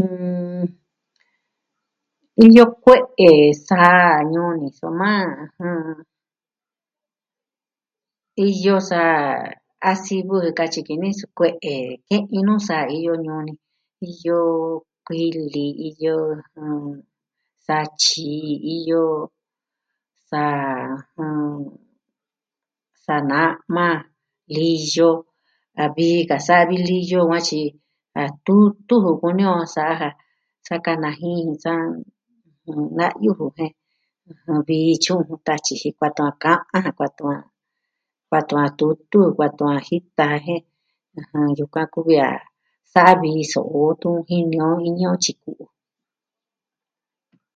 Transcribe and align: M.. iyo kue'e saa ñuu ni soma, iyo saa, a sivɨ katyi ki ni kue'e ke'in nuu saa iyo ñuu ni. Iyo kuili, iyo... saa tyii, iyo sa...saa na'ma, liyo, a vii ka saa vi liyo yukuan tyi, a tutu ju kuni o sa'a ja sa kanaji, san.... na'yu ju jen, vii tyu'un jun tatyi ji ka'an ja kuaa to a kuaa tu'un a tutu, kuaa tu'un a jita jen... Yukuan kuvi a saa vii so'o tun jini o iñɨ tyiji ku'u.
M.. 0.00 0.62
iyo 2.44 2.64
kue'e 2.82 3.30
saa 3.66 4.10
ñuu 4.32 4.52
ni 4.60 4.68
soma, 4.78 5.12
iyo 8.48 8.74
saa, 8.90 9.24
a 9.90 9.92
sivɨ 10.04 10.36
katyi 10.58 10.80
ki 10.86 10.94
ni 11.02 11.10
kue'e 11.38 11.74
ke'in 12.08 12.42
nuu 12.46 12.62
saa 12.68 12.84
iyo 12.96 13.12
ñuu 13.24 13.40
ni. 13.46 13.52
Iyo 14.10 14.38
kuili, 15.06 15.66
iyo... 15.88 16.14
saa 17.66 17.84
tyii, 18.00 18.56
iyo 18.76 19.02
sa...saa 20.30 23.22
na'ma, 23.30 23.86
liyo, 24.54 25.10
a 25.82 25.84
vii 25.94 26.20
ka 26.30 26.36
saa 26.46 26.66
vi 26.68 26.76
liyo 26.88 27.20
yukuan 27.22 27.42
tyi, 27.48 27.62
a 28.22 28.24
tutu 28.44 28.94
ju 29.04 29.10
kuni 29.20 29.44
o 29.58 29.60
sa'a 29.74 29.94
ja 30.02 30.08
sa 30.66 30.74
kanaji, 30.84 31.32
san.... 31.62 31.82
na'yu 32.98 33.30
ju 33.38 33.46
jen, 33.56 33.72
vii 34.66 34.92
tyu'un 35.02 35.24
jun 35.28 35.42
tatyi 35.46 35.74
ji 35.80 35.88
ka'an 35.98 36.80
ja 36.84 36.90
kuaa 36.96 37.12
to 37.18 37.24
a 37.36 37.38
kuaa 38.28 38.44
tu'un 38.48 38.64
a 38.66 38.68
tutu, 38.78 39.20
kuaa 39.36 39.54
tu'un 39.56 39.74
a 39.78 39.80
jita 39.88 40.26
jen... 40.44 40.62
Yukuan 41.58 41.90
kuvi 41.94 42.14
a 42.28 42.30
saa 42.92 43.12
vii 43.22 43.44
so'o 43.52 43.78
tun 44.00 44.16
jini 44.28 44.56
o 44.68 44.70
iñɨ 44.88 45.08
tyiji 45.22 45.32
ku'u. 45.42 45.64